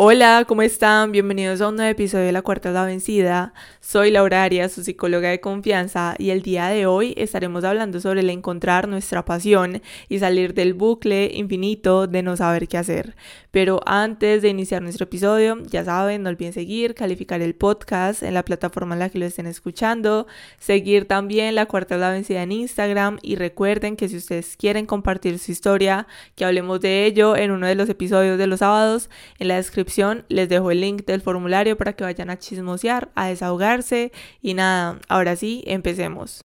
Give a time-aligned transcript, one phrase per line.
[0.00, 1.10] Hola, ¿cómo están?
[1.10, 3.52] Bienvenidos a un nuevo episodio de La Cuarta es la Vencida.
[3.80, 8.20] Soy Laura Arias, su psicóloga de confianza, y el día de hoy estaremos hablando sobre
[8.20, 13.16] el encontrar nuestra pasión y salir del bucle infinito de no saber qué hacer.
[13.50, 18.34] Pero antes de iniciar nuestro episodio, ya saben, no olviden seguir, calificar el podcast en
[18.34, 20.26] la plataforma en la que lo estén escuchando,
[20.58, 25.38] seguir también La Cuarta la Vencida en Instagram y recuerden que si ustedes quieren compartir
[25.38, 29.48] su historia, que hablemos de ello en uno de los episodios de los sábados, en
[29.48, 34.12] la descripción les dejo el link del formulario para que vayan a chismosear, a desahogarse
[34.42, 36.42] y nada, ahora sí, empecemos.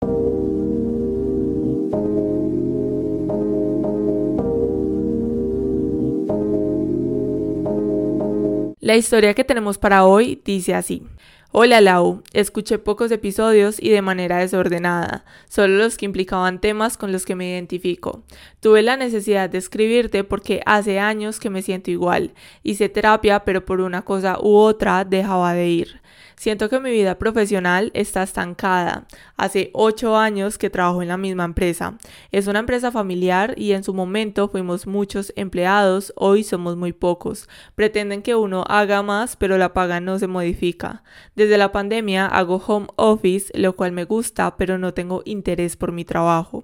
[8.91, 11.07] La historia que tenemos para hoy dice así.
[11.53, 17.13] Hola Lau, escuché pocos episodios y de manera desordenada, solo los que implicaban temas con
[17.13, 18.23] los que me identifico.
[18.59, 22.33] Tuve la necesidad de escribirte porque hace años que me siento igual.
[22.63, 26.00] Hice terapia pero por una cosa u otra dejaba de ir.
[26.41, 29.05] Siento que mi vida profesional está estancada.
[29.37, 31.99] Hace ocho años que trabajo en la misma empresa.
[32.31, 37.47] Es una empresa familiar y en su momento fuimos muchos empleados, hoy somos muy pocos.
[37.75, 41.03] Pretenden que uno haga más, pero la paga no se modifica.
[41.35, 45.91] Desde la pandemia hago home office, lo cual me gusta, pero no tengo interés por
[45.91, 46.63] mi trabajo.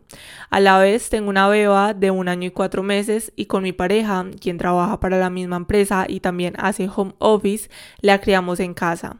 [0.49, 3.73] A la vez tengo una beba de un año y cuatro meses y con mi
[3.73, 7.69] pareja, quien trabaja para la misma empresa y también hace home office,
[8.01, 9.17] la criamos en casa.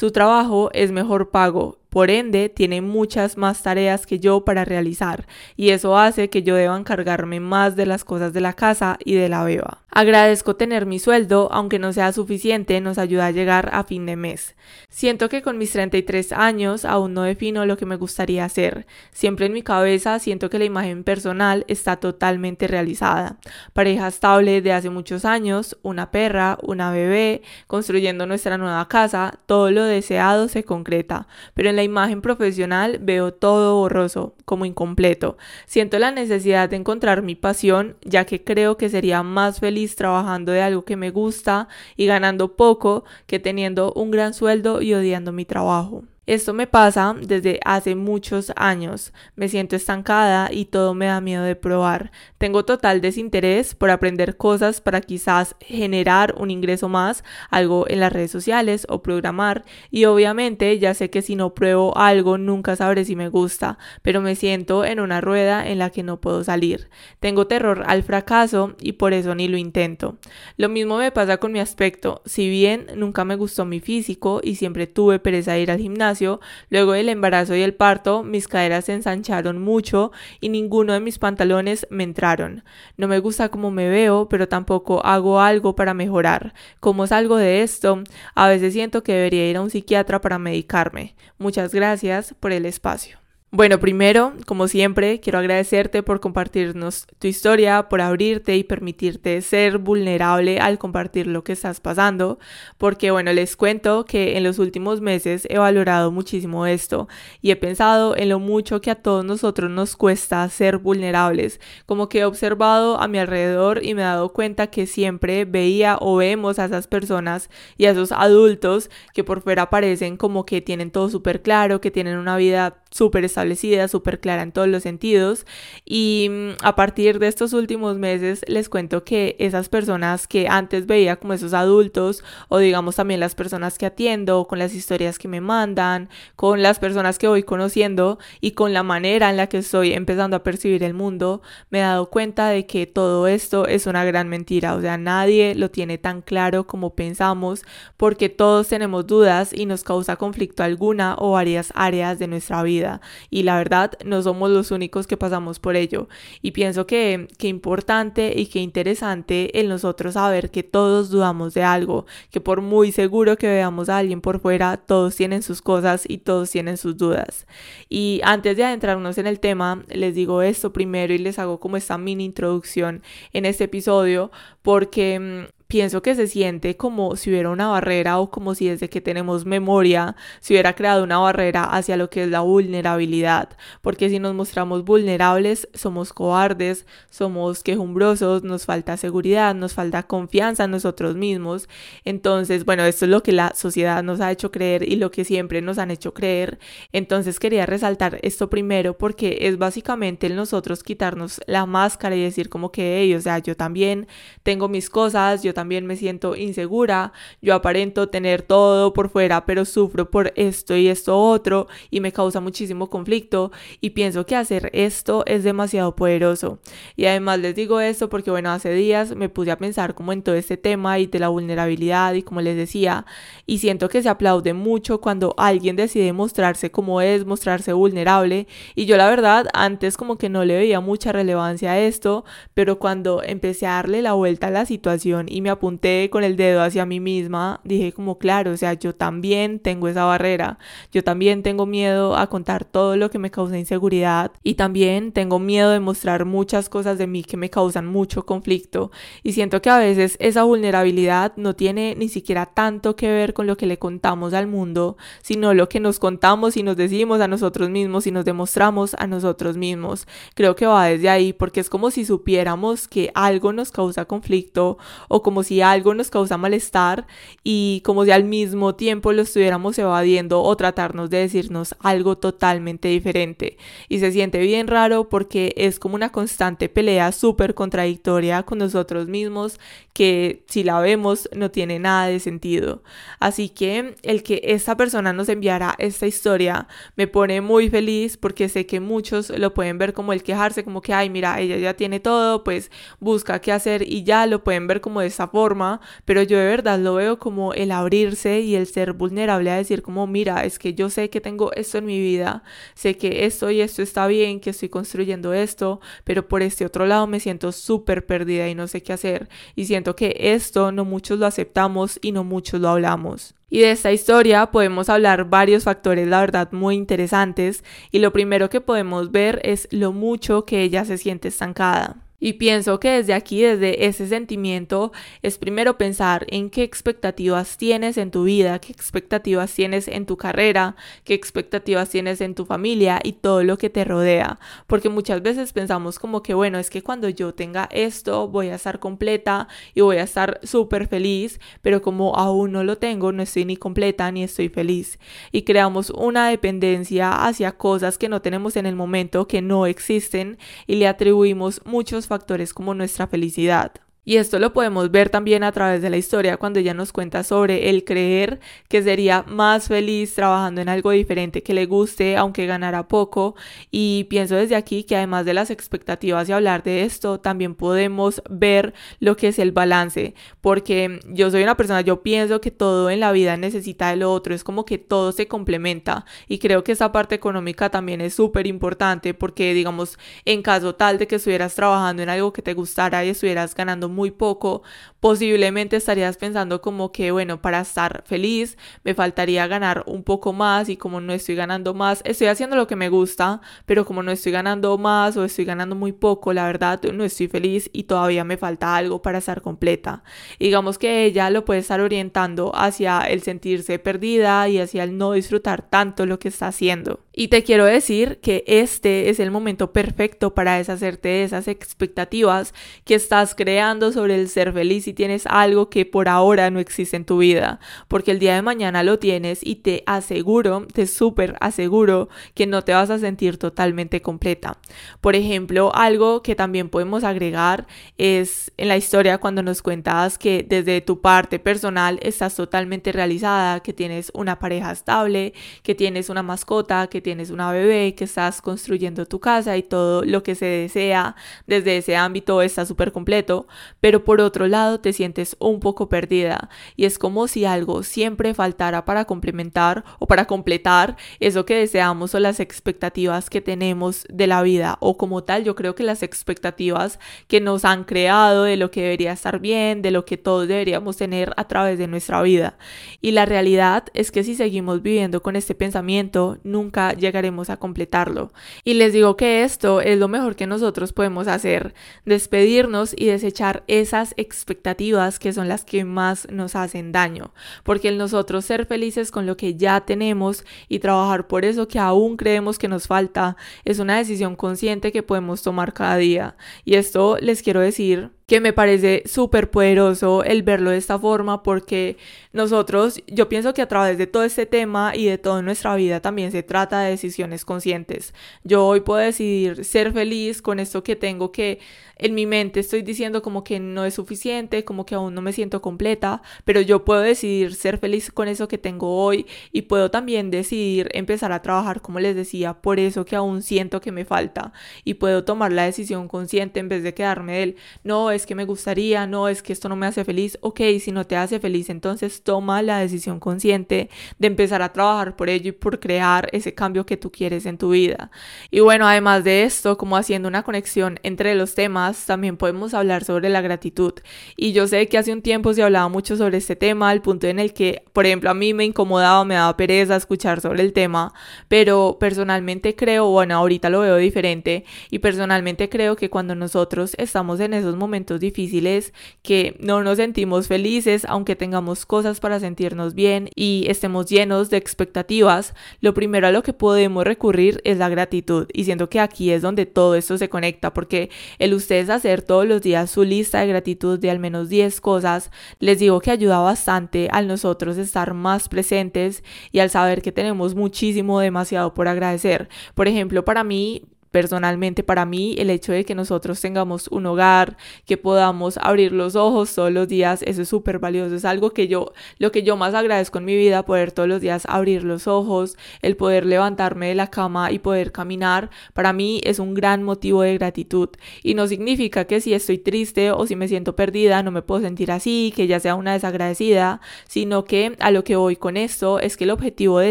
[0.00, 5.26] Su trabajo es mejor pago, por ende tiene muchas más tareas que yo para realizar
[5.56, 9.14] y eso hace que yo deba encargarme más de las cosas de la casa y
[9.14, 9.82] de la beba.
[9.92, 14.14] Agradezco tener mi sueldo, aunque no sea suficiente, nos ayuda a llegar a fin de
[14.14, 14.54] mes.
[14.88, 18.86] Siento que con mis 33 años aún no defino lo que me gustaría hacer.
[19.10, 23.38] Siempre en mi cabeza siento que la imagen personal está totalmente realizada.
[23.72, 29.72] Pareja estable de hace muchos años, una perra, una bebé, construyendo nuestra nueva casa, todo
[29.72, 35.38] lo deseado se concreta, pero en la imagen profesional veo todo borroso, como incompleto.
[35.64, 40.52] Siento la necesidad de encontrar mi pasión, ya que creo que sería más feliz trabajando
[40.52, 45.32] de algo que me gusta y ganando poco que teniendo un gran sueldo y odiando
[45.32, 46.04] mi trabajo.
[46.30, 49.12] Esto me pasa desde hace muchos años.
[49.34, 52.12] Me siento estancada y todo me da miedo de probar.
[52.38, 58.12] Tengo total desinterés por aprender cosas para quizás generar un ingreso más, algo en las
[58.12, 59.64] redes sociales o programar.
[59.90, 64.20] Y obviamente ya sé que si no pruebo algo nunca sabré si me gusta, pero
[64.20, 66.90] me siento en una rueda en la que no puedo salir.
[67.18, 70.16] Tengo terror al fracaso y por eso ni lo intento.
[70.56, 72.22] Lo mismo me pasa con mi aspecto.
[72.24, 76.19] Si bien nunca me gustó mi físico y siempre tuve pereza de ir al gimnasio,
[76.68, 81.18] luego del embarazo y el parto, mis caderas se ensancharon mucho y ninguno de mis
[81.18, 82.64] pantalones me entraron.
[82.96, 86.54] No me gusta cómo me veo, pero tampoco hago algo para mejorar.
[86.80, 88.02] ¿Cómo salgo de esto?
[88.34, 91.14] A veces siento que debería ir a un psiquiatra para medicarme.
[91.38, 93.18] Muchas gracias por el espacio.
[93.52, 99.78] Bueno, primero, como siempre, quiero agradecerte por compartirnos tu historia, por abrirte y permitirte ser
[99.78, 102.38] vulnerable al compartir lo que estás pasando,
[102.78, 107.08] porque bueno, les cuento que en los últimos meses he valorado muchísimo esto
[107.42, 112.08] y he pensado en lo mucho que a todos nosotros nos cuesta ser vulnerables, como
[112.08, 116.14] que he observado a mi alrededor y me he dado cuenta que siempre veía o
[116.14, 120.92] vemos a esas personas y a esos adultos que por fuera parecen como que tienen
[120.92, 125.46] todo súper claro, que tienen una vida súper establecida, súper clara en todos los sentidos.
[125.84, 130.86] Y mm, a partir de estos últimos meses les cuento que esas personas que antes
[130.86, 135.28] veía como esos adultos, o digamos también las personas que atiendo, con las historias que
[135.28, 139.58] me mandan, con las personas que voy conociendo y con la manera en la que
[139.58, 143.86] estoy empezando a percibir el mundo, me he dado cuenta de que todo esto es
[143.86, 144.74] una gran mentira.
[144.74, 147.62] O sea, nadie lo tiene tan claro como pensamos,
[147.96, 153.00] porque todos tenemos dudas y nos causa conflicto alguna o varias áreas de nuestra vida
[153.30, 156.08] y la verdad no somos los únicos que pasamos por ello
[156.42, 161.62] y pienso que, que importante y que interesante en nosotros saber que todos dudamos de
[161.62, 166.04] algo, que por muy seguro que veamos a alguien por fuera, todos tienen sus cosas
[166.08, 167.46] y todos tienen sus dudas.
[167.88, 171.76] Y antes de adentrarnos en el tema, les digo esto primero y les hago como
[171.76, 174.30] esta mini introducción en este episodio
[174.62, 178.90] porque mm, pienso que se siente como si hubiera una barrera o como si desde
[178.90, 184.10] que tenemos memoria se hubiera creado una barrera hacia lo que es la vulnerabilidad, porque
[184.10, 190.72] si nos mostramos vulnerables somos cobardes, somos quejumbrosos, nos falta seguridad, nos falta confianza en
[190.72, 191.68] nosotros mismos.
[192.04, 195.24] Entonces, bueno, esto es lo que la sociedad nos ha hecho creer y lo que
[195.24, 196.58] siempre nos han hecho creer.
[196.90, 202.48] Entonces quería resaltar esto primero porque es básicamente el nosotros quitarnos la máscara y decir
[202.48, 204.08] como que, ellos, o sea, yo también
[204.42, 207.12] tengo mis cosas, yo también me siento insegura,
[207.42, 212.12] yo aparento tener todo por fuera, pero sufro por esto y esto otro y me
[212.12, 216.58] causa muchísimo conflicto y pienso que hacer esto es demasiado poderoso.
[216.96, 220.22] Y además les digo esto porque bueno, hace días me puse a pensar como en
[220.22, 223.06] todo este tema y de la vulnerabilidad y como les decía,
[223.46, 228.86] y siento que se aplaude mucho cuando alguien decide mostrarse como es, mostrarse vulnerable y
[228.86, 232.24] yo la verdad antes como que no le veía mucha relevancia a esto,
[232.54, 236.36] pero cuando empecé a darle la vuelta a la situación y me apunté con el
[236.36, 240.58] dedo hacia mí misma, dije como claro, o sea, yo también tengo esa barrera,
[240.92, 245.38] yo también tengo miedo a contar todo lo que me causa inseguridad y también tengo
[245.38, 248.90] miedo de mostrar muchas cosas de mí que me causan mucho conflicto
[249.22, 253.46] y siento que a veces esa vulnerabilidad no tiene ni siquiera tanto que ver con
[253.46, 257.28] lo que le contamos al mundo, sino lo que nos contamos y nos decimos a
[257.28, 260.06] nosotros mismos y nos demostramos a nosotros mismos.
[260.34, 264.78] Creo que va desde ahí porque es como si supiéramos que algo nos causa conflicto
[265.08, 267.06] o como si algo nos causa malestar
[267.44, 272.88] y como si al mismo tiempo lo estuviéramos evadiendo o tratarnos de decirnos algo totalmente
[272.88, 273.58] diferente.
[273.88, 279.08] Y se siente bien raro porque es como una constante pelea súper contradictoria con nosotros
[279.08, 279.58] mismos
[279.92, 282.82] que si la vemos no tiene nada de sentido.
[283.18, 288.48] Así que el que esta persona nos enviara esta historia me pone muy feliz porque
[288.48, 291.74] sé que muchos lo pueden ver como el quejarse, como que, ay, mira, ella ya
[291.74, 295.80] tiene todo, pues busca qué hacer y ya lo pueden ver como de esa forma,
[296.04, 299.82] pero yo de verdad lo veo como el abrirse y el ser vulnerable a decir
[299.82, 302.42] como, mira, es que yo sé que tengo esto en mi vida,
[302.74, 306.86] sé que esto y esto está bien, que estoy construyendo esto, pero por este otro
[306.86, 310.84] lado me siento súper perdida y no sé qué hacer y siento que esto no
[310.84, 313.34] muchos lo aceptamos y no muchos lo hablamos.
[313.52, 317.64] Y de esta historia podemos hablar varios factores, la verdad, muy interesantes.
[317.90, 322.09] Y lo primero que podemos ver es lo mucho que ella se siente estancada.
[322.20, 327.96] Y pienso que desde aquí, desde ese sentimiento, es primero pensar en qué expectativas tienes
[327.96, 333.00] en tu vida, qué expectativas tienes en tu carrera, qué expectativas tienes en tu familia
[333.02, 334.38] y todo lo que te rodea.
[334.66, 338.56] Porque muchas veces pensamos como que, bueno, es que cuando yo tenga esto voy a
[338.56, 343.22] estar completa y voy a estar súper feliz, pero como aún no lo tengo, no
[343.22, 344.98] estoy ni completa ni estoy feliz.
[345.32, 350.36] Y creamos una dependencia hacia cosas que no tenemos en el momento, que no existen
[350.66, 353.72] y le atribuimos muchos factores como nuestra felicidad.
[354.04, 357.22] Y esto lo podemos ver también a través de la historia cuando ella nos cuenta
[357.22, 362.46] sobre el creer que sería más feliz trabajando en algo diferente que le guste aunque
[362.46, 363.36] ganara poco.
[363.70, 368.22] Y pienso desde aquí que además de las expectativas y hablar de esto, también podemos
[368.30, 370.14] ver lo que es el balance.
[370.40, 374.12] Porque yo soy una persona, yo pienso que todo en la vida necesita de lo
[374.12, 376.06] otro, es como que todo se complementa.
[376.26, 380.98] Y creo que esa parte económica también es súper importante porque digamos, en caso tal
[380.98, 384.62] de que estuvieras trabajando en algo que te gustara y estuvieras ganando muy poco,
[385.00, 390.68] posiblemente estarías pensando como que, bueno, para estar feliz me faltaría ganar un poco más
[390.68, 394.12] y como no estoy ganando más, estoy haciendo lo que me gusta, pero como no
[394.12, 398.24] estoy ganando más o estoy ganando muy poco, la verdad no estoy feliz y todavía
[398.24, 400.02] me falta algo para estar completa.
[400.38, 405.12] digamos que ella lo puede estar orientando hacia el sentirse perdida y hacia el no
[405.12, 407.00] disfrutar tanto lo que está haciendo.
[407.20, 412.54] Y te quiero decir que este es el momento perfecto para deshacerte de esas expectativas
[412.86, 416.96] que estás creando sobre el ser feliz si tienes algo que por ahora no existe
[416.96, 421.36] en tu vida, porque el día de mañana lo tienes y te aseguro, te súper
[421.40, 424.56] aseguro que no te vas a sentir totalmente completa.
[425.02, 427.66] Por ejemplo, algo que también podemos agregar
[427.98, 433.60] es en la historia cuando nos cuentas que desde tu parte personal estás totalmente realizada,
[433.60, 438.04] que tienes una pareja estable, que tienes una mascota, que tienes tienes una bebé, que
[438.04, 441.16] estás construyendo tu casa y todo lo que se desea
[441.48, 443.48] desde ese ámbito está súper completo,
[443.80, 448.32] pero por otro lado te sientes un poco perdida y es como si algo siempre
[448.32, 454.28] faltara para complementar o para completar eso que deseamos o las expectativas que tenemos de
[454.28, 458.56] la vida o como tal yo creo que las expectativas que nos han creado de
[458.56, 462.22] lo que debería estar bien, de lo que todos deberíamos tener a través de nuestra
[462.22, 462.56] vida.
[463.00, 468.32] Y la realidad es que si seguimos viviendo con este pensamiento, nunca llegaremos a completarlo.
[468.64, 473.64] Y les digo que esto es lo mejor que nosotros podemos hacer, despedirnos y desechar
[473.66, 477.32] esas expectativas que son las que más nos hacen daño,
[477.64, 481.78] porque el nosotros ser felices con lo que ya tenemos y trabajar por eso que
[481.78, 486.36] aún creemos que nos falta es una decisión consciente que podemos tomar cada día.
[486.64, 491.42] Y esto les quiero decir que me parece súper poderoso el verlo de esta forma
[491.42, 491.96] porque
[492.32, 495.98] nosotros, yo pienso que a través de todo este tema y de toda nuestra vida
[495.98, 498.14] también se trata de decisiones conscientes.
[498.44, 501.58] Yo hoy puedo decidir ser feliz con esto que tengo que
[502.00, 505.34] en mi mente estoy diciendo como que no es suficiente, como que aún no me
[505.34, 509.90] siento completa, pero yo puedo decidir ser feliz con eso que tengo hoy y puedo
[509.90, 514.06] también decidir empezar a trabajar, como les decía, por eso que aún siento que me
[514.06, 518.44] falta y puedo tomar la decisión consciente en vez de quedarme del no, que me
[518.44, 521.70] gustaría, no, es que esto no me hace feliz, ok, si no te hace feliz,
[521.70, 526.54] entonces toma la decisión consciente de empezar a trabajar por ello y por crear ese
[526.54, 528.10] cambio que tú quieres en tu vida.
[528.50, 533.04] Y bueno, además de esto, como haciendo una conexión entre los temas, también podemos hablar
[533.04, 533.94] sobre la gratitud.
[534.36, 537.26] Y yo sé que hace un tiempo se hablaba mucho sobre este tema, al punto
[537.26, 540.72] en el que, por ejemplo, a mí me incomodaba, me daba pereza escuchar sobre el
[540.72, 541.12] tema,
[541.48, 547.38] pero personalmente creo, bueno, ahorita lo veo diferente, y personalmente creo que cuando nosotros estamos
[547.40, 553.28] en esos momentos difíciles, que no nos sentimos felices, aunque tengamos cosas para sentirnos bien
[553.34, 558.48] y estemos llenos de expectativas, lo primero a lo que podemos recurrir es la gratitud.
[558.52, 562.46] Y siento que aquí es donde todo esto se conecta, porque el usted hacer todos
[562.46, 566.40] los días su lista de gratitud de al menos 10 cosas, les digo que ayuda
[566.40, 572.48] bastante al nosotros estar más presentes y al saber que tenemos muchísimo, demasiado por agradecer.
[572.74, 577.56] Por ejemplo, para mí, personalmente para mí el hecho de que nosotros tengamos un hogar,
[577.86, 581.68] que podamos abrir los ojos todos los días, eso es súper valioso, es algo que
[581.68, 585.06] yo, lo que yo más agradezco en mi vida, poder todos los días abrir los
[585.06, 589.82] ojos, el poder levantarme de la cama y poder caminar, para mí es un gran
[589.82, 590.88] motivo de gratitud.
[591.22, 594.60] Y no significa que si estoy triste o si me siento perdida no me puedo
[594.60, 598.98] sentir así, que ya sea una desagradecida, sino que a lo que voy con esto
[598.98, 599.90] es que el objetivo de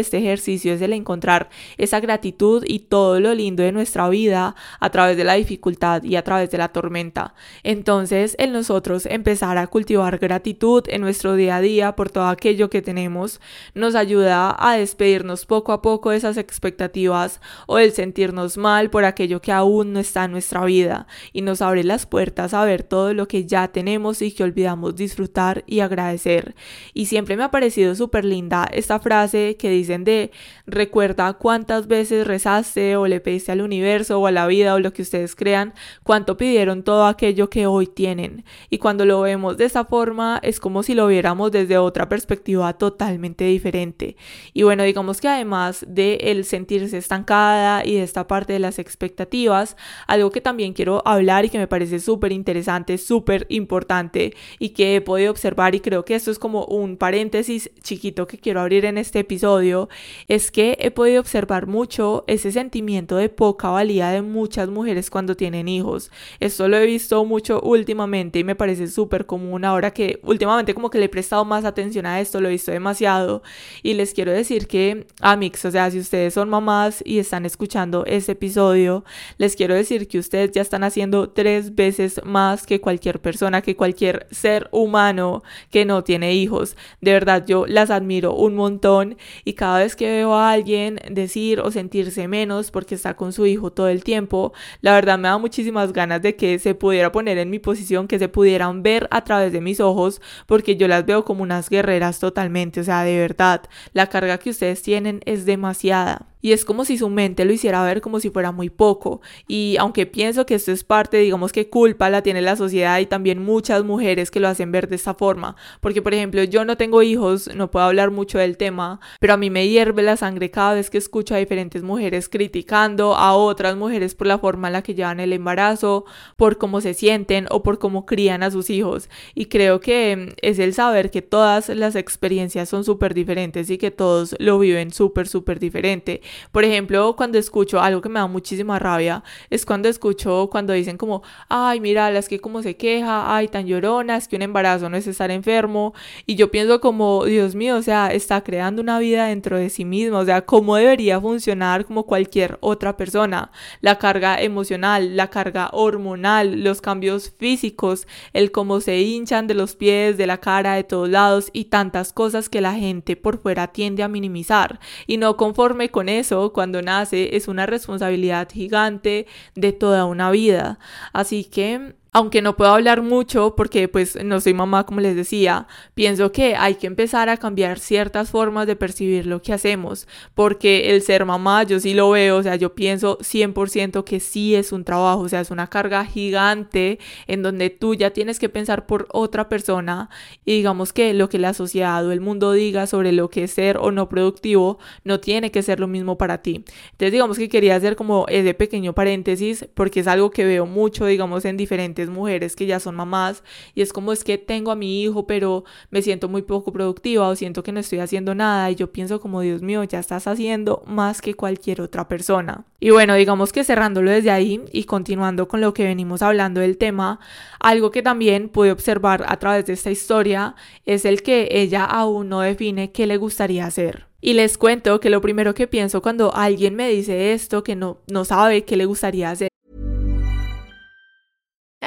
[0.00, 1.48] este ejercicio es el encontrar
[1.78, 6.16] esa gratitud y todo lo lindo de nuestra vida a través de la dificultad y
[6.16, 7.34] a través de la tormenta.
[7.62, 12.70] Entonces, el nosotros empezar a cultivar gratitud en nuestro día a día por todo aquello
[12.70, 13.40] que tenemos
[13.74, 19.04] nos ayuda a despedirnos poco a poco de esas expectativas o el sentirnos mal por
[19.04, 22.82] aquello que aún no está en nuestra vida y nos abre las puertas a ver
[22.82, 26.54] todo lo que ya tenemos y que olvidamos disfrutar y agradecer.
[26.94, 30.30] Y siempre me ha parecido súper linda esta frase que dicen de
[30.66, 34.92] recuerda cuántas veces rezaste o le pediste al universo o a la vida o lo
[34.92, 38.44] que ustedes crean, cuánto pidieron todo aquello que hoy tienen.
[38.70, 42.72] Y cuando lo vemos de esa forma es como si lo viéramos desde otra perspectiva
[42.74, 44.16] totalmente diferente.
[44.52, 48.78] Y bueno, digamos que además de el sentirse estancada y de esta parte de las
[48.78, 49.76] expectativas,
[50.06, 54.96] algo que también quiero hablar y que me parece súper interesante, súper importante y que
[54.96, 58.84] he podido observar y creo que esto es como un paréntesis chiquito que quiero abrir
[58.84, 59.88] en este episodio,
[60.28, 65.10] es que he podido observar mucho ese sentimiento de poca valía mentalidad de muchas mujeres
[65.10, 66.10] cuando tienen hijos.
[66.38, 70.90] Esto lo he visto mucho últimamente y me parece súper común ahora que últimamente como
[70.90, 73.42] que le he prestado más atención a esto, lo he visto demasiado
[73.82, 78.04] y les quiero decir que, amigos, o sea, si ustedes son mamás y están escuchando
[78.06, 79.04] este episodio,
[79.38, 83.74] les quiero decir que ustedes ya están haciendo tres veces más que cualquier persona, que
[83.74, 86.76] cualquier ser humano que no tiene hijos.
[87.00, 91.60] De verdad, yo las admiro un montón y cada vez que veo a alguien decir
[91.60, 95.38] o sentirse menos porque está con su hijo todo el tiempo, la verdad me da
[95.38, 99.24] muchísimas ganas de que se pudiera poner en mi posición, que se pudieran ver a
[99.24, 103.18] través de mis ojos, porque yo las veo como unas guerreras totalmente, o sea, de
[103.18, 103.62] verdad,
[103.94, 107.84] la carga que ustedes tienen es demasiada y es como si su mente lo hiciera
[107.84, 109.20] ver como si fuera muy poco.
[109.46, 113.06] Y aunque pienso que esto es parte, digamos que culpa la tiene la sociedad y
[113.06, 115.56] también muchas mujeres que lo hacen ver de esta forma.
[115.80, 119.36] Porque, por ejemplo, yo no tengo hijos, no puedo hablar mucho del tema, pero a
[119.36, 123.76] mí me hierve la sangre cada vez que escucho a diferentes mujeres criticando a otras
[123.76, 126.04] mujeres por la forma en la que llevan el embarazo,
[126.36, 129.08] por cómo se sienten o por cómo crían a sus hijos.
[129.34, 133.90] Y creo que es el saber que todas las experiencias son súper diferentes y que
[133.90, 138.78] todos lo viven súper, súper diferente por ejemplo, cuando escucho algo que me da muchísima
[138.78, 143.48] rabia, es cuando escucho cuando dicen como, ay, mira, las que como se queja, ay,
[143.48, 145.94] tan llorona, es que un embarazo no es estar enfermo.
[146.26, 149.84] Y yo pienso como, Dios mío, o sea, está creando una vida dentro de sí
[149.84, 153.50] mismo, o sea, cómo debería funcionar como cualquier otra persona.
[153.80, 159.76] La carga emocional, la carga hormonal, los cambios físicos, el cómo se hinchan de los
[159.76, 163.68] pies, de la cara, de todos lados y tantas cosas que la gente por fuera
[163.68, 164.80] tiende a minimizar.
[165.06, 170.30] Y no conforme con eso, eso cuando nace es una responsabilidad gigante de toda una
[170.30, 170.78] vida.
[171.12, 175.66] Así que aunque no puedo hablar mucho porque pues no soy mamá como les decía,
[175.94, 180.90] pienso que hay que empezar a cambiar ciertas formas de percibir lo que hacemos, porque
[180.90, 184.72] el ser mamá yo sí lo veo, o sea, yo pienso 100% que sí es
[184.72, 188.86] un trabajo, o sea, es una carga gigante en donde tú ya tienes que pensar
[188.86, 190.10] por otra persona
[190.44, 193.52] y digamos que lo que la sociedad o el mundo diga sobre lo que es
[193.52, 196.64] ser o no productivo no tiene que ser lo mismo para ti.
[196.92, 201.06] Entonces digamos que quería hacer como ese pequeño paréntesis porque es algo que veo mucho,
[201.06, 203.42] digamos, en diferentes mujeres que ya son mamás
[203.74, 207.28] y es como es que tengo a mi hijo pero me siento muy poco productiva
[207.28, 210.26] o siento que no estoy haciendo nada y yo pienso como Dios mío ya estás
[210.26, 212.64] haciendo más que cualquier otra persona.
[212.78, 216.78] Y bueno, digamos que cerrándolo desde ahí y continuando con lo que venimos hablando del
[216.78, 217.20] tema,
[217.58, 220.54] algo que también pude observar a través de esta historia
[220.86, 224.06] es el que ella aún no define qué le gustaría hacer.
[224.22, 227.98] Y les cuento que lo primero que pienso cuando alguien me dice esto, que no,
[228.06, 229.49] no sabe qué le gustaría hacer,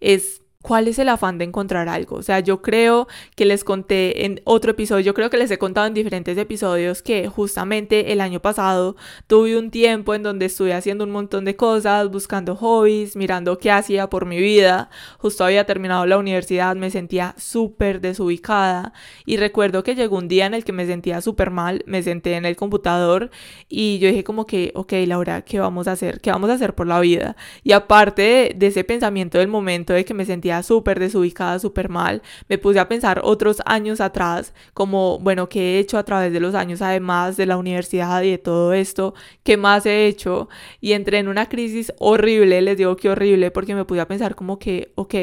[0.00, 2.16] Es ¿Cuál es el afán de encontrar algo?
[2.16, 5.58] O sea, yo creo que les conté en otro episodio, yo creo que les he
[5.58, 8.96] contado en diferentes episodios que justamente el año pasado
[9.26, 13.72] tuve un tiempo en donde estuve haciendo un montón de cosas, buscando hobbies, mirando qué
[13.72, 14.88] hacía por mi vida.
[15.18, 18.92] Justo había terminado la universidad, me sentía súper desubicada
[19.26, 22.36] y recuerdo que llegó un día en el que me sentía súper mal, me senté
[22.36, 23.30] en el computador
[23.68, 26.20] y yo dije como que, ok, Laura, ¿qué vamos a hacer?
[26.20, 27.36] ¿Qué vamos a hacer por la vida?
[27.64, 32.20] Y aparte de, ese pensamiento del momento de que me sentía súper desubicada, súper mal.
[32.48, 36.40] Me puse a pensar otros años atrás, como, bueno, ¿qué he hecho a través de
[36.40, 39.14] los años, además de la universidad y de todo esto?
[39.44, 40.48] ¿Qué más he hecho?
[40.80, 44.34] Y entré en una crisis horrible, les digo que horrible, porque me puse a pensar
[44.34, 45.14] como que, ok,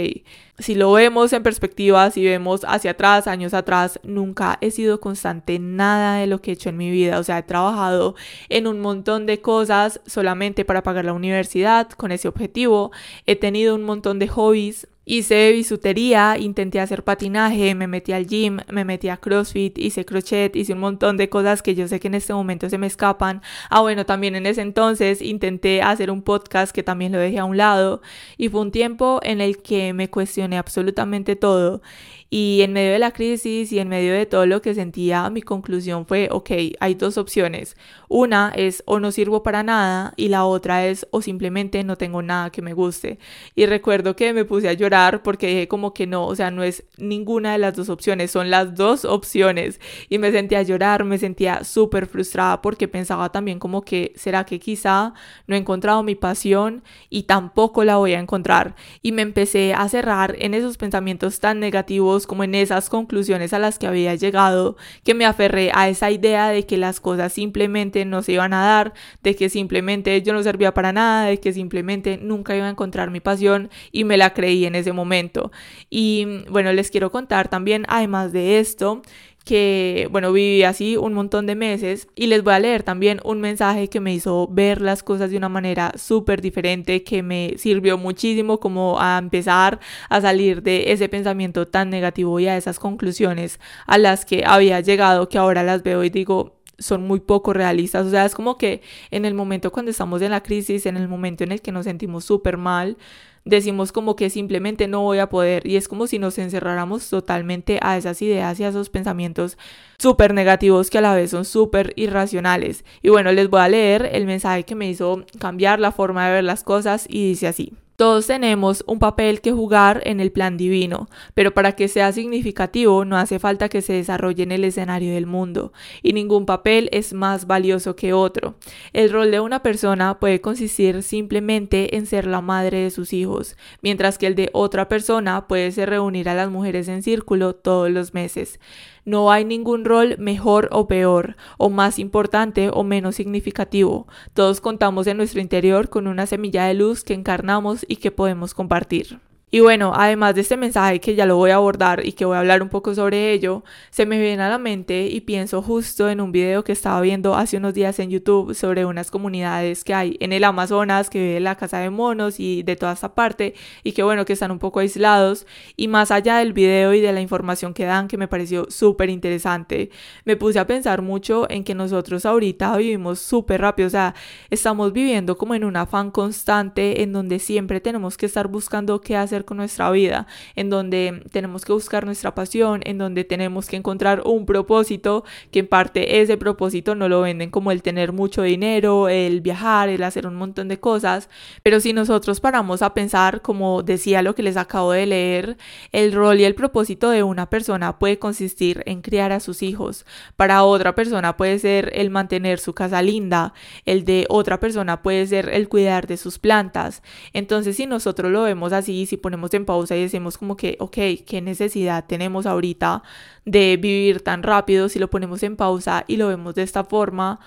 [0.60, 5.58] si lo vemos en perspectiva, si vemos hacia atrás, años atrás, nunca he sido constante
[5.58, 7.20] nada de lo que he hecho en mi vida.
[7.20, 8.16] O sea, he trabajado
[8.50, 12.92] en un montón de cosas solamente para pagar la universidad con ese objetivo.
[13.26, 18.60] He tenido un montón de hobbies Hice bisutería, intenté hacer patinaje, me metí al gym,
[18.72, 22.10] me metí a CrossFit, hice crochet, hice un montón de cosas que yo sé que
[22.10, 23.42] en este momento se me escapan.
[23.72, 27.46] Ah, bueno, también en ese entonces intenté hacer un podcast que también lo dejé a
[27.46, 28.04] un lado
[28.38, 31.82] y fue un tiempo en el que me cuestioné absolutamente todo
[32.30, 35.42] y en medio de la crisis y en medio de todo lo que sentía, mi
[35.42, 37.76] conclusión fue, ok, hay dos opciones.
[38.08, 42.22] Una es o no sirvo para nada y la otra es o simplemente no tengo
[42.22, 43.18] nada que me guste.
[43.56, 46.62] Y recuerdo que me puse a llorar porque dije como que no, o sea, no
[46.62, 49.80] es ninguna de las dos opciones, son las dos opciones.
[50.08, 54.46] Y me sentía a llorar, me sentía súper frustrada porque pensaba también como que, ¿será
[54.46, 55.14] que quizá
[55.48, 58.76] no he encontrado mi pasión y tampoco la voy a encontrar?
[59.02, 63.60] Y me empecé a cerrar en esos pensamientos tan negativos como en esas conclusiones a
[63.60, 68.06] las que había llegado, que me aferré a esa idea de que las cosas simplemente
[68.06, 71.54] no se iban a dar, de que simplemente yo no servía para nada, de que
[71.54, 75.52] simplemente nunca iba a encontrar mi pasión y me la creí en ese momento.
[75.90, 79.02] Y bueno, les quiero contar también, además de esto,
[79.44, 83.42] que, bueno, viví así un montón de meses y les voy a leer también un
[83.42, 87.98] mensaje que me hizo ver las cosas de una manera súper diferente, que me sirvió
[87.98, 93.60] muchísimo como a empezar a salir de ese pensamiento tan negativo y a esas conclusiones
[93.88, 98.06] a las que había llegado, que ahora las veo y digo, son muy poco realistas.
[98.08, 101.08] O sea, es como que en el momento cuando estamos en la crisis, en el
[101.08, 102.98] momento en el que nos sentimos súper mal,
[103.46, 107.80] decimos como que simplemente no voy a poder y es como si nos encerráramos totalmente
[107.82, 109.58] a esas ideas y a esos pensamientos
[109.98, 112.86] súper negativos que a la vez son súper irracionales.
[113.02, 116.34] Y bueno, les voy a leer el mensaje que me hizo cambiar la forma de
[116.34, 117.74] ver las cosas y dice así.
[118.00, 123.04] Todos tenemos un papel que jugar en el plan divino, pero para que sea significativo
[123.04, 127.12] no hace falta que se desarrolle en el escenario del mundo, y ningún papel es
[127.12, 128.56] más valioso que otro.
[128.94, 133.58] El rol de una persona puede consistir simplemente en ser la madre de sus hijos,
[133.82, 137.92] mientras que el de otra persona puede ser reunir a las mujeres en círculo todos
[137.92, 138.62] los meses.
[139.10, 144.08] No hay ningún rol mejor o peor, o más importante o menos significativo.
[144.36, 148.54] Todos contamos en nuestro interior con una semilla de luz que encarnamos y que podemos
[148.54, 149.20] compartir.
[149.52, 152.36] Y bueno, además de este mensaje que ya lo voy a abordar y que voy
[152.36, 156.08] a hablar un poco sobre ello, se me viene a la mente y pienso justo
[156.08, 159.96] en un video que estaba viendo hace unos días en YouTube sobre unas comunidades que
[159.96, 163.56] hay en el Amazonas, que vive la casa de monos y de toda esta parte,
[163.84, 165.48] y que bueno, que están un poco aislados.
[165.76, 169.10] Y más allá del video y de la información que dan, que me pareció súper
[169.10, 169.90] interesante,
[170.26, 174.14] me puse a pensar mucho en que nosotros ahorita vivimos súper rápido, o sea,
[174.52, 179.16] estamos viviendo como en un afán constante en donde siempre tenemos que estar buscando qué
[179.16, 183.76] hacer con nuestra vida, en donde tenemos que buscar nuestra pasión, en donde tenemos que
[183.76, 188.42] encontrar un propósito, que en parte ese propósito no lo venden como el tener mucho
[188.42, 191.30] dinero, el viajar, el hacer un montón de cosas,
[191.64, 195.58] pero si nosotros paramos a pensar, como decía lo que les acabo de leer,
[195.92, 200.06] el rol y el propósito de una persona puede consistir en criar a sus hijos,
[200.36, 203.54] para otra persona puede ser el mantener su casa linda,
[203.86, 207.02] el de otra persona puede ser el cuidar de sus plantas,
[207.34, 210.98] entonces si nosotros lo vemos así, si ponemos en pausa y decimos como que, ok,
[211.26, 213.04] ¿qué necesidad tenemos ahorita
[213.46, 214.90] de vivir tan rápido?
[214.90, 217.40] Si lo ponemos en pausa y lo vemos de esta forma,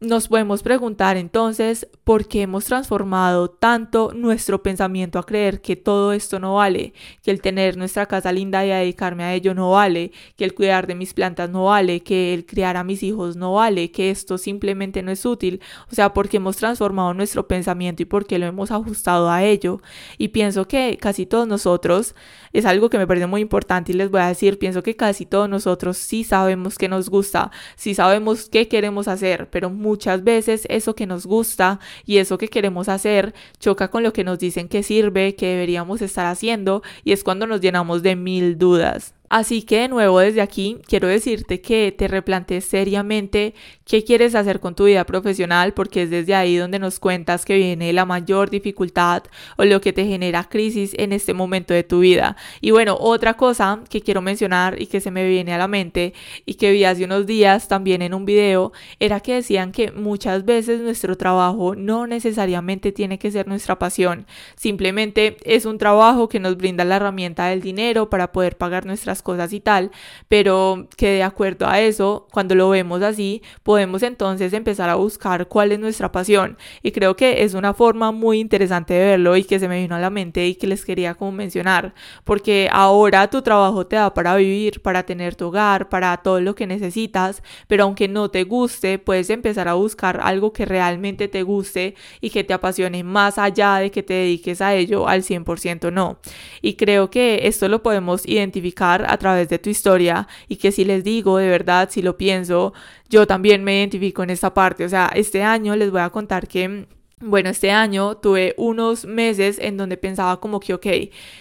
[0.00, 6.14] nos podemos preguntar entonces por qué hemos transformado tanto nuestro pensamiento a creer que todo
[6.14, 10.12] esto no vale, que el tener nuestra casa linda y dedicarme a ello no vale,
[10.36, 13.52] que el cuidar de mis plantas no vale, que el criar a mis hijos no
[13.52, 15.60] vale, que esto simplemente no es útil.
[15.92, 19.82] O sea, porque hemos transformado nuestro pensamiento y porque lo hemos ajustado a ello.
[20.16, 22.14] Y pienso que casi todos nosotros,
[22.52, 25.26] es algo que me parece muy importante y les voy a decir, pienso que casi
[25.26, 30.66] todos nosotros sí sabemos que nos gusta, sí sabemos qué queremos hacer, pero muchas veces
[30.68, 34.68] eso que nos gusta y eso que queremos hacer choca con lo que nos dicen
[34.68, 39.14] que sirve, que deberíamos estar haciendo y es cuando nos llenamos de mil dudas.
[39.30, 43.54] Así que de nuevo desde aquí quiero decirte que te replantees seriamente
[43.90, 47.56] qué quieres hacer con tu vida profesional porque es desde ahí donde nos cuentas que
[47.56, 49.24] viene la mayor dificultad
[49.56, 52.36] o lo que te genera crisis en este momento de tu vida.
[52.60, 56.14] Y bueno, otra cosa que quiero mencionar y que se me viene a la mente
[56.46, 60.44] y que vi hace unos días también en un video era que decían que muchas
[60.44, 64.24] veces nuestro trabajo no necesariamente tiene que ser nuestra pasión,
[64.54, 69.20] simplemente es un trabajo que nos brinda la herramienta del dinero para poder pagar nuestras
[69.20, 69.90] cosas y tal,
[70.28, 75.48] pero que de acuerdo a eso, cuando lo vemos así, podemos entonces empezar a buscar
[75.48, 76.56] cuál es nuestra pasión.
[76.82, 79.94] Y creo que es una forma muy interesante de verlo y que se me vino
[79.94, 84.12] a la mente y que les quería como mencionar, porque ahora tu trabajo te da
[84.14, 88.44] para vivir, para tener tu hogar, para todo lo que necesitas, pero aunque no te
[88.44, 93.38] guste, puedes empezar a buscar algo que realmente te guste y que te apasione más
[93.38, 96.18] allá de que te dediques a ello al 100% no.
[96.62, 100.84] Y creo que esto lo podemos identificar a través de tu historia y que si
[100.84, 102.72] les digo de verdad, si lo pienso,
[103.10, 104.84] yo también me identifico en esta parte.
[104.84, 106.86] O sea, este año les voy a contar que
[107.22, 110.86] bueno, este año tuve unos meses en donde pensaba como que, ok,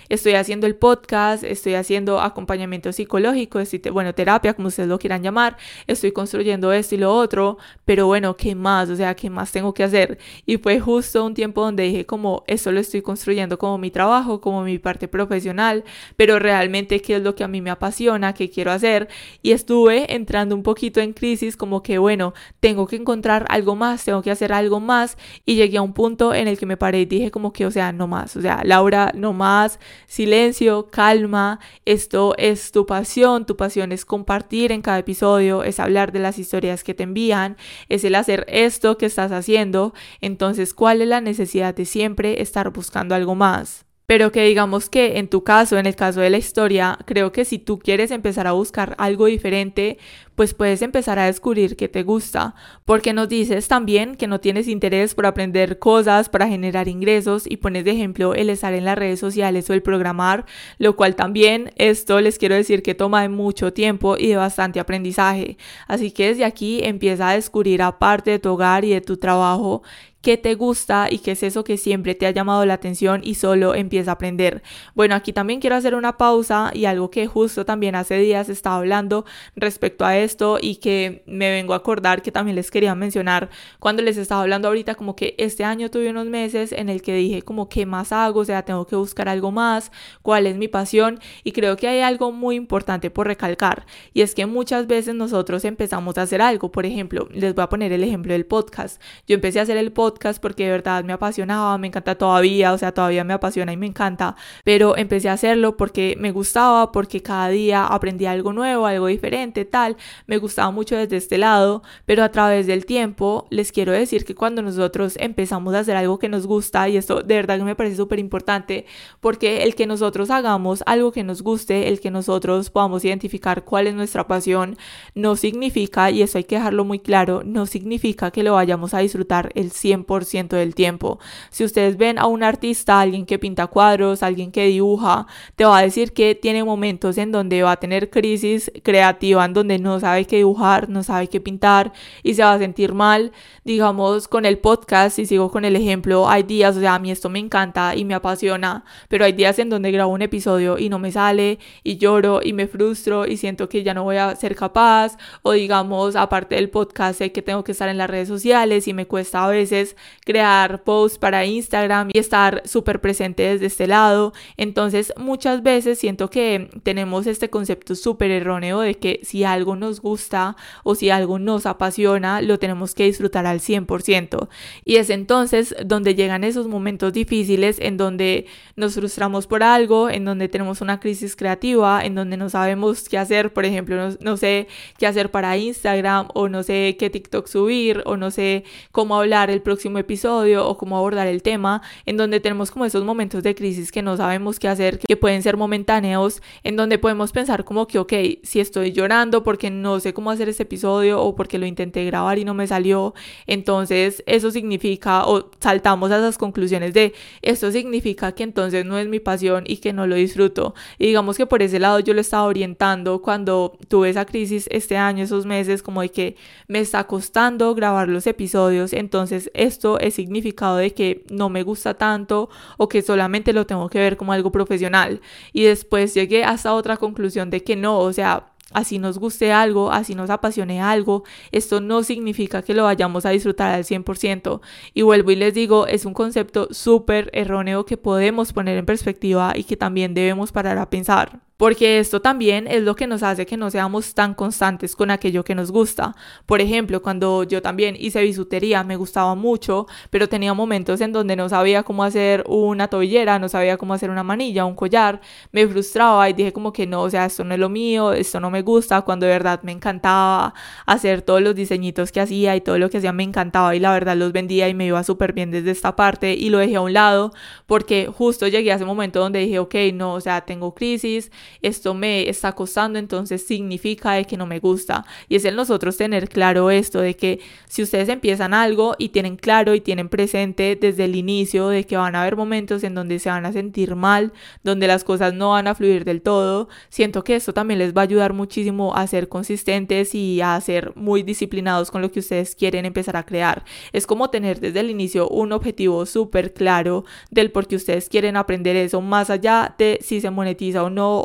[0.09, 3.61] estoy haciendo el podcast, estoy haciendo acompañamiento psicológico,
[3.93, 5.55] bueno, terapia, como ustedes lo quieran llamar,
[5.87, 8.89] estoy construyendo esto y lo otro, pero bueno, ¿qué más?
[8.89, 10.17] O sea, ¿qué más tengo que hacer?
[10.45, 14.41] Y fue justo un tiempo donde dije como, esto lo estoy construyendo como mi trabajo,
[14.41, 15.85] como mi parte profesional,
[16.17, 19.07] pero realmente qué es lo que a mí me apasiona, qué quiero hacer.
[19.41, 24.03] Y estuve entrando un poquito en crisis como que, bueno, tengo que encontrar algo más,
[24.03, 27.01] tengo que hacer algo más y llegué a un punto en el que me paré
[27.01, 31.59] y dije como que, o sea, no más, o sea, Laura, no más, silencio, calma,
[31.85, 36.39] esto es tu pasión, tu pasión es compartir en cada episodio, es hablar de las
[36.39, 37.57] historias que te envían,
[37.89, 42.69] es el hacer esto que estás haciendo, entonces, ¿cuál es la necesidad de siempre estar
[42.71, 43.85] buscando algo más?
[44.09, 47.45] pero que digamos que en tu caso, en el caso de la historia, creo que
[47.45, 49.99] si tú quieres empezar a buscar algo diferente,
[50.39, 54.69] pues puedes empezar a descubrir qué te gusta, porque nos dices también que no tienes
[54.69, 58.97] interés por aprender cosas para generar ingresos y pones de ejemplo el estar en las
[58.97, 60.45] redes sociales o el programar,
[60.77, 64.79] lo cual también esto les quiero decir que toma de mucho tiempo y de bastante
[64.79, 65.57] aprendizaje.
[65.89, 69.83] Así que desde aquí empieza a descubrir aparte de tu hogar y de tu trabajo
[70.21, 73.35] qué te gusta y qué es eso que siempre te ha llamado la atención y
[73.35, 74.61] solo empieza a aprender.
[74.93, 78.77] Bueno, aquí también quiero hacer una pausa y algo que justo también hace días estaba
[78.77, 79.25] hablando
[79.55, 80.28] respecto a esto
[80.61, 84.67] y que me vengo a acordar que también les quería mencionar cuando les estaba hablando
[84.67, 88.11] ahorita como que este año tuve unos meses en el que dije como qué más
[88.11, 91.87] hago, o sea, tengo que buscar algo más, cuál es mi pasión y creo que
[91.87, 96.41] hay algo muy importante por recalcar y es que muchas veces nosotros empezamos a hacer
[96.41, 99.01] algo, por ejemplo, les voy a poner el ejemplo del podcast.
[99.27, 102.77] Yo empecé a hacer el podcast porque de verdad me apasionaba, me encanta todavía, o
[102.77, 107.21] sea, todavía me apasiona y me encanta, pero empecé a hacerlo porque me gustaba, porque
[107.21, 112.23] cada día aprendía algo nuevo, algo diferente, tal, me gustaba mucho desde este lado, pero
[112.23, 116.29] a través del tiempo les quiero decir que cuando nosotros empezamos a hacer algo que
[116.29, 118.85] nos gusta, y esto de verdad que me parece súper importante,
[119.19, 123.87] porque el que nosotros hagamos algo que nos guste, el que nosotros podamos identificar cuál
[123.87, 124.77] es nuestra pasión,
[125.15, 128.99] no significa, y eso hay que dejarlo muy claro, no significa que lo vayamos a
[128.99, 131.19] disfrutar el 100% ciento del tiempo.
[131.49, 135.79] Si ustedes ven a un artista, alguien que pinta cuadros, alguien que dibuja, te va
[135.79, 139.98] a decir que tiene momentos en donde va a tener crisis creativa, en donde no
[139.99, 141.91] sabe qué dibujar, no sabe qué pintar
[142.23, 143.31] y se va a sentir mal.
[143.63, 147.11] Digamos, con el podcast, y sigo con el ejemplo, hay días, o sea, a mí
[147.11, 150.89] esto me encanta y me apasiona, pero hay días en donde grabo un episodio y
[150.89, 154.35] no me sale y lloro y me frustro y siento que ya no voy a
[154.35, 158.27] ser capaz o digamos, aparte del podcast, sé que tengo que estar en las redes
[158.27, 163.67] sociales y me cuesta a veces crear posts para Instagram y estar súper presente desde
[163.67, 164.33] este lado.
[164.57, 169.88] Entonces muchas veces siento que tenemos este concepto súper erróneo de que si algo nos
[170.01, 174.47] gusta o si algo nos apasiona, lo tenemos que disfrutar al 100%.
[174.85, 180.25] Y es entonces donde llegan esos momentos difíciles en donde nos frustramos por algo, en
[180.25, 184.37] donde tenemos una crisis creativa, en donde no sabemos qué hacer, por ejemplo, no, no
[184.37, 189.17] sé qué hacer para Instagram o no sé qué TikTok subir o no sé cómo
[189.17, 193.43] hablar el próximo episodio o cómo abordar el tema, en donde tenemos como esos momentos
[193.43, 197.65] de crisis que no sabemos qué hacer, que pueden ser momentáneos, en donde podemos pensar
[197.65, 201.57] como que, ok, si estoy llorando porque no sé cómo hacer este episodio o porque
[201.57, 203.13] lo intenté grabar y no me salió,
[203.47, 209.07] entonces eso significa, o saltamos a esas conclusiones de, esto significa que entonces no es
[209.07, 210.73] mi pasión y que no lo disfruto.
[210.97, 214.97] Y digamos que por ese lado yo lo estaba orientando cuando tuve esa crisis este
[214.97, 216.35] año, esos meses, como de que
[216.67, 221.93] me está costando grabar los episodios, entonces esto es significado de que no me gusta
[221.95, 225.21] tanto o que solamente lo tengo que ver como algo profesional.
[225.53, 229.91] Y después llegué hasta otra conclusión de que no, o sea, así nos guste algo,
[229.91, 234.61] así nos apasione algo, esto no significa que lo vayamos a disfrutar al 100%.
[234.93, 239.53] Y vuelvo y les digo, es un concepto súper erróneo que podemos poner en perspectiva
[239.55, 241.48] y que también debemos parar a pensar.
[241.59, 245.43] Porque esto también es lo que nos hace que no seamos tan constantes con aquello
[245.43, 246.15] que nos gusta.
[246.45, 251.35] Por ejemplo, cuando yo también hice bisutería, me gustaba mucho, pero tenía momentos en donde
[251.35, 255.19] no sabía cómo hacer una tobillera, no sabía cómo hacer una manilla, un collar,
[255.51, 258.39] me frustraba y dije como que no, o sea, esto no es lo mío, esto
[258.39, 260.53] no me gusta, cuando de verdad me encantaba
[260.85, 263.91] hacer todos los diseñitos que hacía y todo lo que hacía me encantaba y la
[263.91, 266.81] verdad los vendía y me iba súper bien desde esta parte y lo dejé a
[266.81, 267.33] un lado
[267.65, 271.29] porque justo llegué a ese momento donde dije, ok, no, o sea, tengo crisis,
[271.61, 275.05] esto me está costando, entonces significa de que no me gusta.
[275.27, 279.35] Y es el nosotros tener claro esto, de que si ustedes empiezan algo y tienen
[279.35, 283.19] claro y tienen presente desde el inicio de que van a haber momentos en donde
[283.19, 284.33] se van a sentir mal,
[284.63, 288.01] donde las cosas no van a fluir del todo, siento que esto también les va
[288.01, 292.55] a ayudar muchísimo a ser consistentes y a ser muy disciplinados con lo que ustedes
[292.55, 293.63] quieren empezar a crear.
[293.93, 298.37] Es como tener desde el inicio un objetivo súper claro del por qué ustedes quieren
[298.37, 301.19] aprender eso, más allá de si se monetiza o no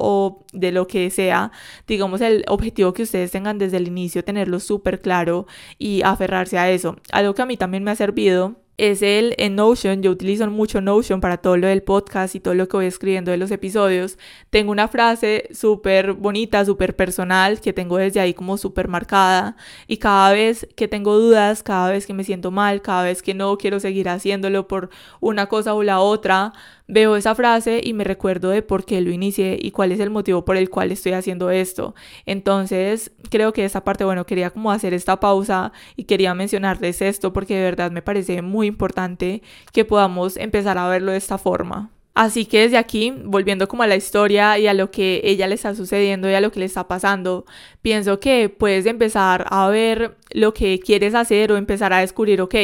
[0.53, 1.53] de lo que sea,
[1.87, 5.47] digamos el objetivo que ustedes tengan desde el inicio, tenerlo súper claro
[5.79, 6.97] y aferrarse a eso.
[7.13, 10.03] Algo que a mí también me ha servido es el en Notion.
[10.03, 13.31] Yo utilizo mucho Notion para todo lo del podcast y todo lo que voy escribiendo
[13.31, 14.19] de los episodios.
[14.51, 19.57] Tengo una frase súper bonita, súper personal, que tengo desde ahí como súper marcada.
[19.87, 23.35] Y cada vez que tengo dudas, cada vez que me siento mal, cada vez que
[23.35, 26.53] no quiero seguir haciéndolo por una cosa o la otra,
[26.87, 30.11] veo esa frase y me recuerdo de por qué lo inicié y cuál es el
[30.11, 31.95] motivo por el cual estoy haciendo esto.
[32.27, 37.33] Entonces, creo que esta parte, bueno, quería como hacer esta pausa y quería mencionarles esto
[37.33, 39.43] porque de verdad me parece muy importante
[39.73, 41.91] que podamos empezar a verlo de esta forma.
[42.15, 45.57] Así que desde aquí, volviendo como a la historia y a lo que ella le
[45.57, 47.45] está sucediendo y a lo que le está pasando,
[47.83, 52.55] pienso que puedes empezar a ver lo que quieres hacer o empezar a descubrir, ok,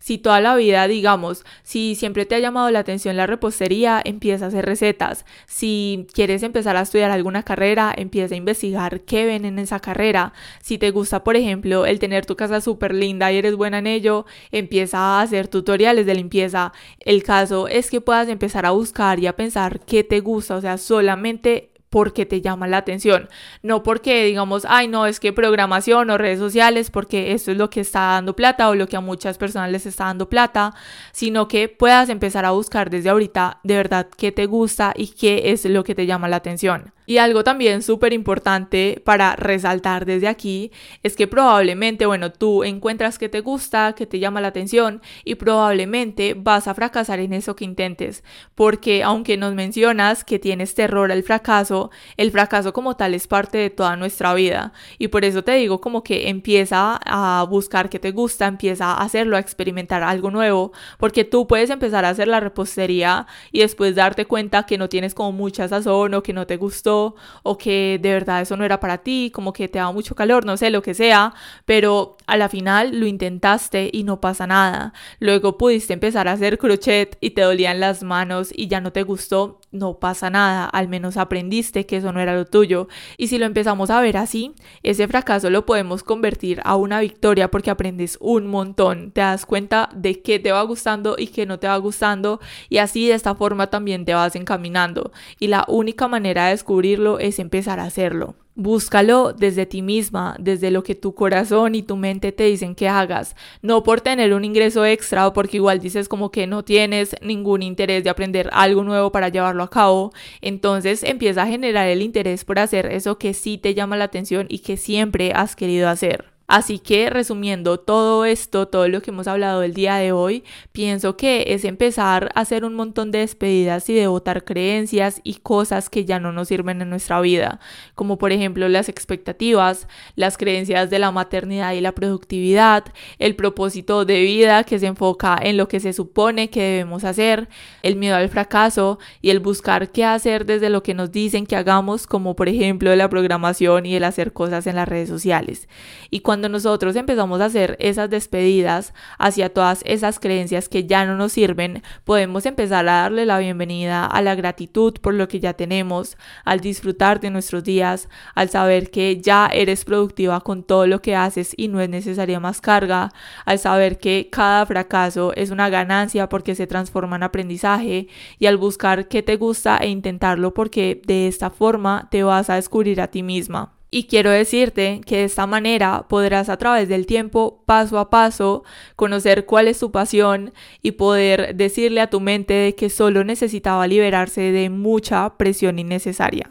[0.00, 4.46] si toda la vida, digamos, si siempre te ha llamado la atención la repostería, empieza
[4.46, 5.26] a hacer recetas.
[5.46, 10.32] Si quieres empezar a estudiar alguna carrera, empieza a investigar qué ven en esa carrera.
[10.62, 13.86] Si te gusta, por ejemplo, el tener tu casa súper linda y eres buena en
[13.86, 16.72] ello, empieza a hacer tutoriales de limpieza.
[17.00, 20.60] El caso es que puedas empezar a buscar y a pensar qué te gusta, o
[20.62, 23.28] sea, solamente porque te llama la atención,
[23.62, 27.70] no porque digamos, ay no, es que programación o redes sociales, porque esto es lo
[27.70, 30.74] que está dando plata o lo que a muchas personas les está dando plata,
[31.12, 35.52] sino que puedas empezar a buscar desde ahorita de verdad qué te gusta y qué
[35.52, 36.92] es lo que te llama la atención.
[37.08, 43.18] Y algo también súper importante para resaltar desde aquí es que probablemente, bueno, tú encuentras
[43.18, 47.56] que te gusta, que te llama la atención y probablemente vas a fracasar en eso
[47.56, 53.14] que intentes, porque aunque nos mencionas que tienes terror al fracaso, el fracaso como tal
[53.14, 54.74] es parte de toda nuestra vida.
[54.98, 59.02] Y por eso te digo como que empieza a buscar que te gusta, empieza a
[59.02, 63.94] hacerlo, a experimentar algo nuevo, porque tú puedes empezar a hacer la repostería y después
[63.94, 66.97] darte cuenta que no tienes como mucha sazón o que no te gustó
[67.42, 70.44] o que de verdad eso no era para ti, como que te daba mucho calor,
[70.44, 71.32] no sé, lo que sea,
[71.64, 74.92] pero a la final lo intentaste y no pasa nada.
[75.18, 79.02] Luego pudiste empezar a hacer crochet y te dolían las manos y ya no te
[79.02, 82.88] gustó, no pasa nada, al menos aprendiste que eso no era lo tuyo.
[83.16, 87.50] Y si lo empezamos a ver así, ese fracaso lo podemos convertir a una victoria
[87.50, 91.58] porque aprendes un montón, te das cuenta de qué te va gustando y qué no
[91.58, 95.12] te va gustando y así de esta forma también te vas encaminando.
[95.40, 98.34] Y la única manera de descubrir es empezar a hacerlo.
[98.60, 102.88] Búscalo desde ti misma, desde lo que tu corazón y tu mente te dicen que
[102.88, 107.14] hagas, no por tener un ingreso extra o porque igual dices como que no tienes
[107.22, 112.02] ningún interés de aprender algo nuevo para llevarlo a cabo, entonces empieza a generar el
[112.02, 115.88] interés por hacer eso que sí te llama la atención y que siempre has querido
[115.88, 116.37] hacer.
[116.48, 121.14] Así que resumiendo todo esto, todo lo que hemos hablado el día de hoy, pienso
[121.14, 125.90] que es empezar a hacer un montón de despedidas y de votar creencias y cosas
[125.90, 127.60] que ya no nos sirven en nuestra vida,
[127.94, 132.84] como por ejemplo las expectativas, las creencias de la maternidad y la productividad,
[133.18, 137.50] el propósito de vida que se enfoca en lo que se supone que debemos hacer,
[137.82, 141.56] el miedo al fracaso y el buscar qué hacer desde lo que nos dicen que
[141.56, 145.68] hagamos, como por ejemplo la programación y el hacer cosas en las redes sociales.
[146.08, 151.04] Y cuando cuando nosotros empezamos a hacer esas despedidas hacia todas esas creencias que ya
[151.04, 155.40] no nos sirven, podemos empezar a darle la bienvenida a la gratitud por lo que
[155.40, 160.86] ya tenemos, al disfrutar de nuestros días, al saber que ya eres productiva con todo
[160.86, 163.10] lo que haces y no es necesaria más carga,
[163.44, 168.06] al saber que cada fracaso es una ganancia porque se transforma en aprendizaje
[168.38, 172.54] y al buscar qué te gusta e intentarlo porque de esta forma te vas a
[172.54, 173.77] descubrir a ti misma.
[173.90, 178.62] Y quiero decirte que de esta manera podrás a través del tiempo, paso a paso,
[178.96, 184.52] conocer cuál es tu pasión y poder decirle a tu mente que solo necesitaba liberarse
[184.52, 186.50] de mucha presión innecesaria.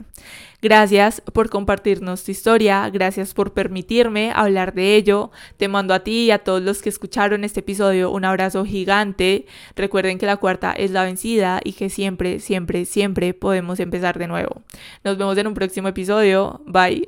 [0.61, 5.29] Gracias por compartirnos tu historia, gracias por permitirme hablar de ello.
[5.57, 9.45] Te mando a ti y a todos los que escucharon este episodio un abrazo gigante.
[9.75, 14.27] Recuerden que la cuarta es la vencida y que siempre, siempre, siempre podemos empezar de
[14.27, 14.63] nuevo.
[15.03, 16.61] Nos vemos en un próximo episodio.
[16.65, 17.07] Bye.